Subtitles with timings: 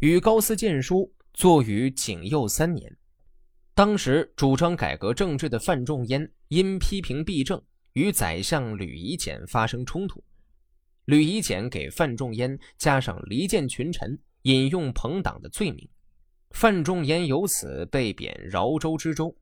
[0.00, 2.96] 与高斯荐书，作于景佑三年。
[3.74, 7.60] 当时主张改革政治的范仲淹因批评弊政，
[7.94, 10.22] 与宰相吕夷简发生冲突。
[11.06, 15.88] 吕夷简给范仲淹加上离间群臣、引用朋党的罪名，
[16.50, 19.36] 范仲淹由此被贬饶州知州。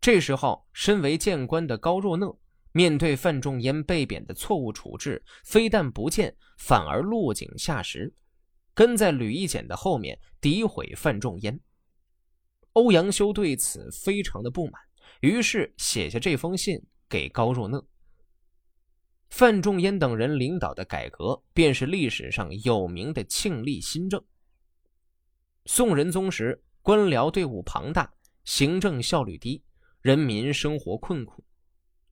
[0.00, 2.38] 这时候，身为谏官的高若讷
[2.70, 8.14] 面对范仲淹被贬的错误处置，非但不见，反而落井下石，
[8.76, 11.58] 跟在吕夷简的后面诋毁范仲淹。
[12.74, 14.74] 欧阳修对此非常的不满，
[15.20, 17.82] 于是写下这封信给高若讷。
[19.30, 24.22] 范仲淹等人领导的改革，便是历史上有名的庆历新政。
[25.64, 28.12] 宋仁宗时，官僚队伍庞大，
[28.44, 29.62] 行政效率低，
[30.02, 31.42] 人民生活困苦，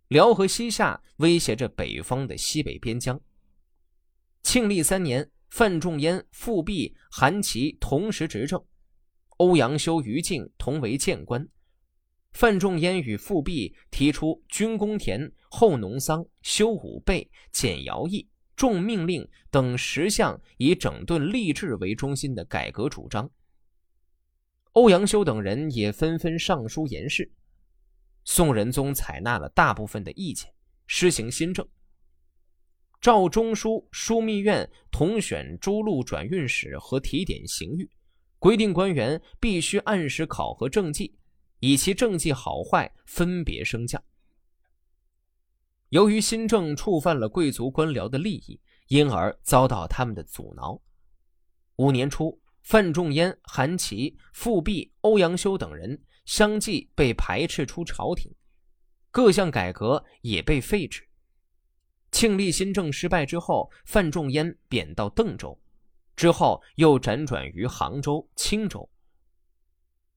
[0.08, 3.20] 辽和西夏威胁着北方的西北边疆。
[4.42, 8.60] 庆历三年，范仲淹、富弼、韩琦同时执政，
[9.36, 11.48] 欧阳修、于禁同为谏官。
[12.32, 23.30] 范仲淹与富弼提出军公田、后农桑、修武备、减徭役、重命令等十项以整顿吏治为中心的改革主张。
[24.72, 27.30] 欧阳修等人也纷纷上书言事。
[28.24, 30.52] 宋仁宗采纳了大部分的意见，
[30.88, 31.64] 施行新政，
[33.04, 37.86] 赵中书枢密院同选诸路转运使和提点刑狱，
[38.38, 41.14] 规定官员必须按时考核政绩。
[41.60, 44.02] 以其政绩好坏分别升降。
[45.90, 50.80] 由于新政触犯了贵族官僚的利益，因而遭到他们的阻挠。
[51.76, 58.32] 五年初，范仲淹、韩琦、富弼、欧阳修等人相继被排斥出朝廷，
[59.10, 61.06] 各项改革也被废止。
[62.14, 65.60] 庆历新政失败之后，范仲淹贬到邓州，
[66.14, 68.88] 之后又辗转于杭州、青州。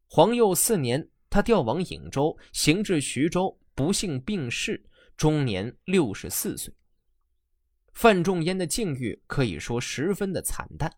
[0.07, 1.09] 皇佑四年。
[1.29, 4.81] 他调往颍州，行至徐州，不幸病逝，
[5.17, 6.73] 终年六十四岁。
[7.93, 10.89] 范仲淹的境遇可以说十分的惨淡。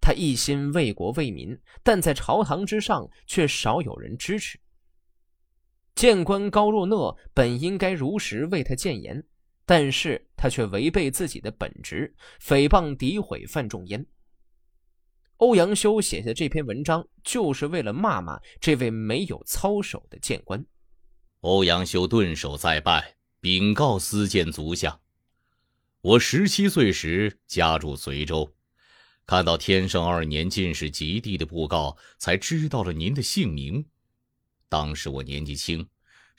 [0.00, 4.60] 他一心为国为民，但在朝堂之上却少有人支持。
[5.96, 9.26] 谏官高若讷本应该如实为他谏言，
[9.68, 14.06] 但是他却违背自己的本职，诽谤诋毁范仲淹。
[15.36, 20.64] 欧阳修写下这篇文章，就是为了骂骂这位没有操守的谏官。
[21.40, 24.98] 欧阳修顿首再拜，禀告司谏足下：
[26.00, 28.50] 我十七岁时家住随州，
[29.26, 33.84] 看到天圣二年进士及第的布告，才知道了您的姓名。
[34.70, 35.86] 当时我年纪轻，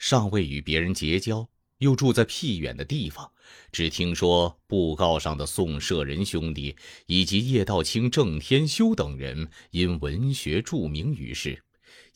[0.00, 1.48] 尚未与别人结交。
[1.80, 3.30] 又住在僻远的地方，
[3.72, 6.76] 只听说布告上的宋舍人兄弟
[7.06, 11.62] 以及叶道清、郑天修等人因文学著名于世，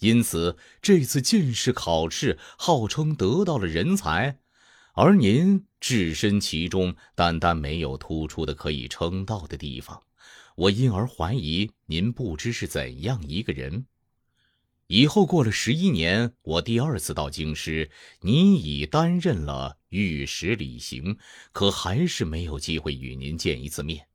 [0.00, 4.38] 因此这次进士考试号称得到了人才，
[4.94, 10.02] 而您置身其中，单单没有突出的可以称道的地方，
[10.56, 13.86] 我因而怀疑您不知是怎样一个人。
[14.88, 17.90] 以后过了十一年，我第二次到京师，
[18.20, 21.16] 你已担任了御史李行，
[21.52, 24.06] 可还是没有机会与您见一次面，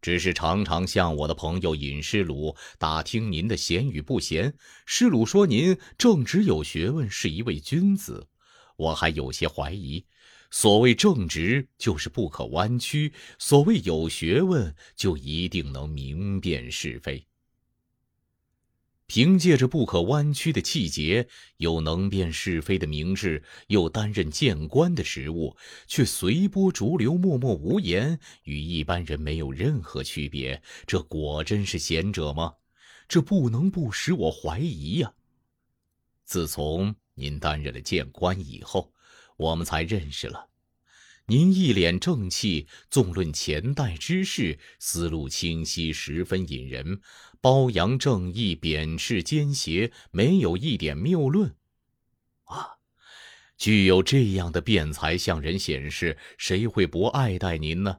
[0.00, 4.54] 只是常常向我的朋友尹师鲁打听您的贤与不贤。
[4.86, 8.26] 师鲁说您正直有学问，是一位君子，
[8.76, 10.06] 我还有些怀疑。
[10.50, 17.26] 所谓正直，就是不可弯曲；所谓有学问，就一定能明辨是非。
[19.06, 21.28] 凭借着不可弯曲的气节，
[21.58, 25.56] 有能辨是非的明智，又担任谏官的职务，
[25.86, 30.60] 却随波逐流、默默无言，与一般人没有任何区别。
[30.86, 32.54] 这果真是贤者吗？
[33.08, 35.12] 这不能不使我怀疑呀。
[36.24, 38.92] 自从您担任了谏官以后，
[39.36, 40.48] 我们才认识了。
[41.28, 47.00] 您一脸正气，纵论前代之事，思路清晰，十分引人。
[47.40, 51.56] 褒扬正义，贬斥奸邪，没有一点谬论。
[52.44, 52.78] 啊，
[53.58, 57.98] 具有这样的辩才，向人显示，谁会不爱戴您呢？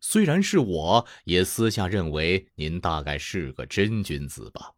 [0.00, 4.72] 虽然是我，也私下认为您大概是个真君子吧。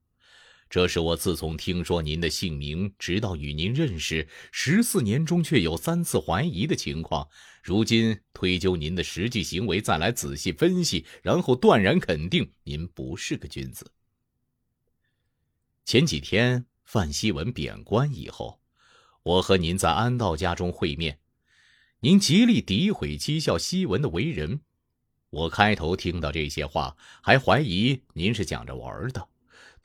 [0.76, 7.26] 这是我自从听说您的姓名，直到与您认识十四年中，却有三次怀疑的情况。
[7.62, 13.90] 如今推究您的实际行为，再来仔细分析，然后断然肯定您不是个君子。
[15.86, 18.60] 前几天范希文贬官以后，
[19.22, 21.18] 我和您在安道家中会面，
[22.00, 24.60] 您极力诋毁讥笑希文的为人。
[25.30, 29.26] 我开头听到这些话，还怀疑您是讲着玩的。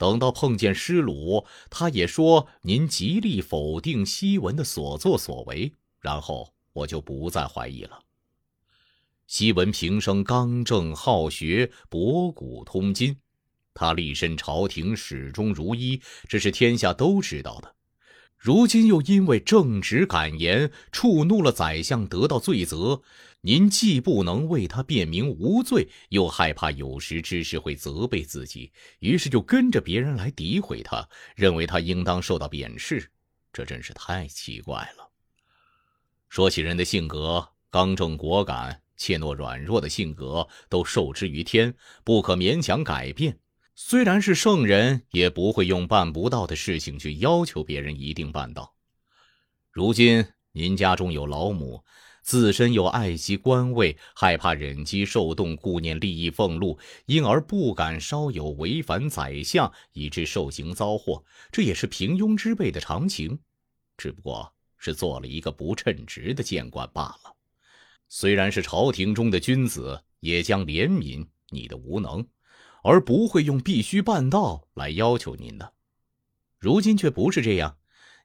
[0.02, 8.02] 等到碰见施鲁，他也说您极力否定西文的所作所为，然后我就不再怀疑了。
[9.28, 13.16] 西文平生刚正好学，博古通今，
[13.74, 17.72] 他立身朝廷始终如一，这是天下都知道的。
[18.42, 23.00] 如今又因为正直敢言，触怒了宰相，得到罪责。
[23.42, 33.08] 您既不能为他辩明无罪，又害怕有识之士会责备自己，于是就跟着别人来诋毁他，认为他应当受到贬斥，
[33.52, 35.08] 这真是太奇怪了。
[36.28, 41.72] 说起人的性格，刚正果敢、怯懦软弱的性格都受之于天，
[42.02, 43.38] 不可勉强改变。
[43.74, 48.74] 虽然是圣人，也不会用办不到的事情去要求别人一定办到。
[49.70, 51.82] 如今您家中有老母。
[52.24, 61.24] 自身又爱惜官位，害怕忍饥受冻，顾念利益俸禄，因而不敢稍有违反宰相，以致受刑遭祸。
[61.50, 63.40] 这也是平庸之辈的常情，
[63.96, 67.34] 只不过是做了一个不称职的谏官罢了。
[68.08, 72.24] 虽然是朝廷中的君子，也将怜悯你的无能，
[72.82, 75.72] 而不会用必须办到来要求您的。
[76.58, 77.76] 如今却不是这样。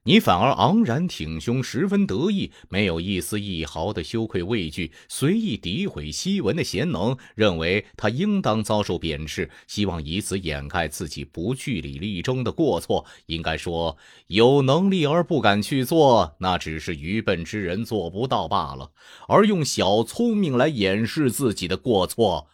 [0.04, 13.04] 你反而昂然挺胸，十分得意，没有一丝一毫的羞愧畏惧，随意诋毁西文的贤能，认为他应当遭受贬斥，希望以此掩盖自己不据理力争的过错。
[13.26, 18.92] 应该说，有能力而不敢去做，那只是愚笨之人做不到罢了；
[19.26, 22.46] 而用小聪明来掩饰自己的过错，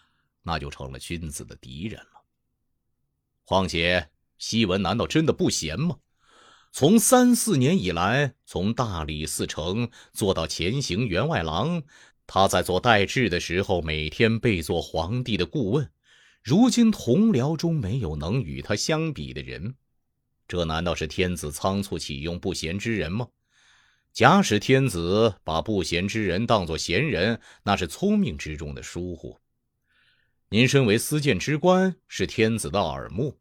[0.44, 2.22] 那就成了君子的敌人了。
[3.44, 5.96] 况且，西文难道真的不贤吗？
[6.70, 11.82] 从三四年以来，从大理寺丞做到前行员外郎，
[12.26, 15.90] 他在做代治的时候，每天备做皇帝的顾问。
[16.42, 19.76] 如今同僚中没有能与他相比的人，
[20.48, 23.28] 这难道是天子仓促启用不贤之人吗？
[24.12, 29.38] 假使天子把不贤之人当作贤人，那是聪明之中的疏忽。
[30.54, 33.36] 您身为司谏之官，是天子的耳目。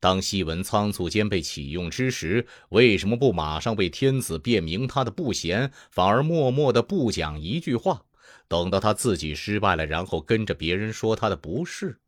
[0.00, 8.06] 当西文仓促间被启用之时，为什么不马上为天子辩明他的不贤，反而默默的不讲一句话，
[8.48, 12.00] 等到他自己失败了，然后跟着别人说他的不是？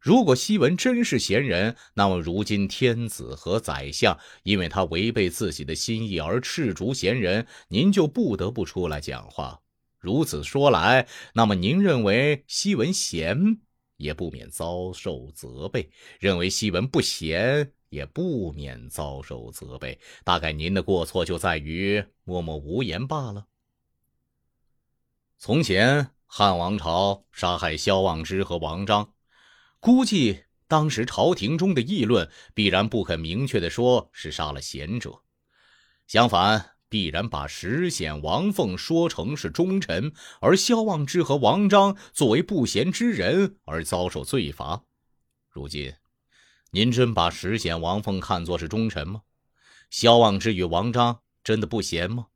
[0.00, 9.60] 如果西文真是贤人，那么如今天子和宰相因为他违背自己的心意而斥逐贤人，您就不得不出来讲话。
[10.00, 13.60] 如此说来，那么您认为西文贤？
[13.96, 20.00] 也不免遭受责备，认为西文不贤，也不免遭受责备。
[20.24, 23.46] 大概您的过错就在于默默无言罢了。
[25.36, 29.12] 从前汉王朝杀害萧望之和王章，
[29.80, 35.20] 估计当时朝廷中的议论必然不肯明确的说是杀了贤者，
[36.06, 36.79] 相反。
[36.90, 44.82] 必然把石显、王凤说成是忠臣，而萧望之和王章作为不贤之人而遭受罪罚。
[45.48, 45.94] 如今，
[46.72, 49.22] 您真把石显、王凤看作是忠臣吗？
[49.88, 52.26] 萧望之与王章真的不贤吗？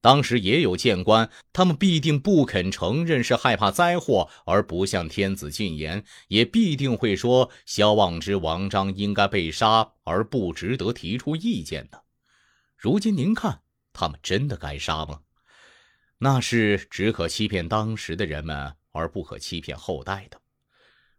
[0.00, 12.04] 当时也有谏官，他们必定不肯承认是害怕灾祸而不向天子进言，也必定会说萧望之、王章应该被杀而不值得提出意见的。
[12.76, 13.60] 如今您看。
[13.92, 15.20] 他们真的该杀吗？
[16.18, 20.40] 那是只可欺骗当时的人们，而不可欺骗后代的。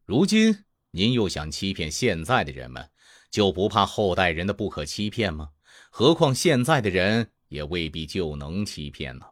[0.05, 2.89] 如今您又想欺骗现在的人们，
[3.29, 5.49] 就不怕后代人的不可欺骗吗？
[5.89, 9.25] 何况现在的人也未必就能欺骗呢。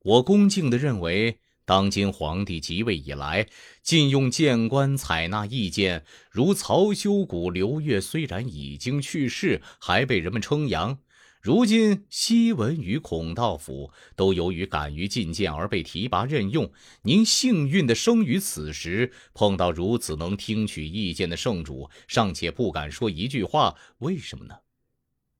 [0.00, 3.48] 我恭敬地认为，当今皇帝即位以来，
[3.82, 10.98] 禁用谏官采纳意见，如曹休谷、刘越，虽然已经去世，还被人们称扬。
[11.42, 16.72] 如今，西文与孔道府都由于敢于进谏而被提拔任用。
[17.02, 24.54] 您幸运的生于此时，碰到如此能听取意见的圣主，尚且不敢说一句话，为什么呢？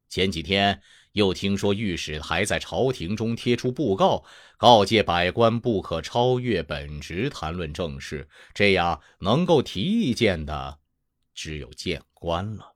[0.09, 0.83] 前几天
[1.13, 4.25] 又听说御史还在朝廷中贴出布告，
[4.57, 10.81] 告诫百官不可超越本职谈论政事，这样能够提意见的
[11.33, 12.75] 只有谏官了。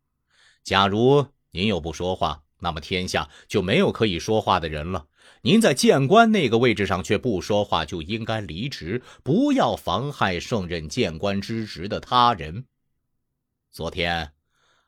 [0.63, 5.07] 假如您又不说话，那么天下就没有可以说话的人了。
[5.43, 12.65] 您在谏官那个位置上却不说话，就应该离职，不要妨害胜任谏官之职的他人。
[13.71, 14.33] 昨天，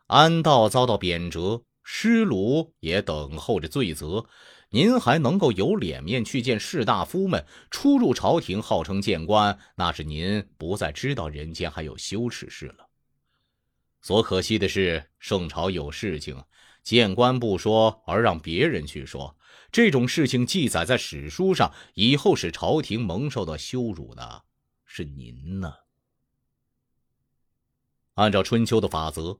[0.06, 4.26] 安道遭到贬谪，施鲁也等候着罪责。
[4.70, 12.88] 您还能够有脸面去见士大夫们，出入朝廷，号称谏官，那是您不再知道人间还有羞耻事了。
[14.02, 16.42] 所可惜的是，圣朝有事情，
[16.88, 19.36] 见官不说，而让别人去说，
[19.70, 24.44] 这种事情记载在史书上，以后使朝廷蒙受到羞辱的
[24.86, 25.74] 是您呢。
[28.14, 29.38] 按照春秋的法则。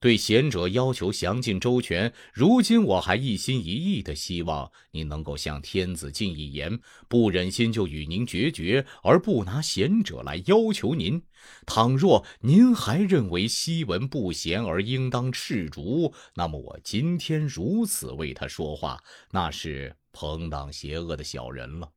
[0.00, 11.22] 对贤者要求详尽周全，如今我还一心一意的希望您能够向天子进一言，不忍心就与您决绝，而不拿贤者来要求您。
[11.64, 21.90] 倘若您还认为西文不贤而应当斥逐，那么我今天如此为他说话，那是朋党邪恶的小人了。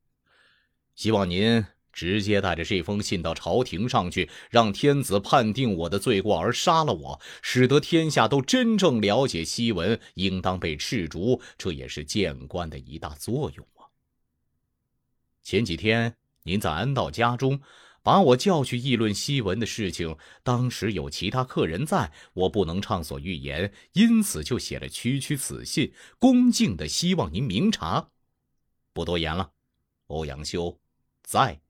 [0.94, 1.77] 希望您。
[1.92, 13.90] 直接带着这封信到朝廷上去，让天子判定我的罪过而杀了我，使得天下都真正了解西文应当被斥逐，这也是谏官的一大作用啊。
[15.42, 16.14] 前几天
[16.44, 17.60] 您在安道家中
[18.02, 28.10] 把我叫去议论西文的事情，当时有其他客人在，我不能畅所欲言，因此就写了区区此信，恭敬的希望您明察。
[28.92, 29.50] 不多言了，
[30.06, 30.78] 欧阳修，
[31.22, 31.60] 在。